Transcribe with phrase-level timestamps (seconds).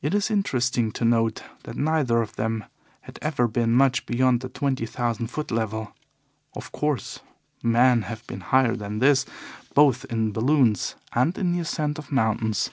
[0.00, 2.64] It is interesting to note that neither of them
[3.02, 5.94] had ever been much beyond the twenty thousand foot level.
[6.56, 7.20] Of course,
[7.62, 9.26] men have been higher than this
[9.74, 12.70] both in balloons and in the ascent of mountains.